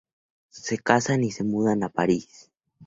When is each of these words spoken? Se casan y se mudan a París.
Se 0.49 0.79
casan 0.79 1.23
y 1.23 1.29
se 1.29 1.43
mudan 1.43 1.83
a 1.83 1.89
París. 1.89 2.49